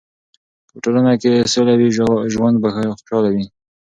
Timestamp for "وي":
1.79-1.89, 3.35-3.45